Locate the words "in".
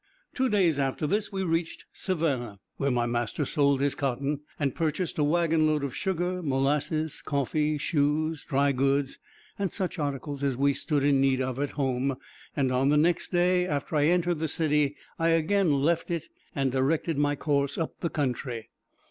11.03-11.21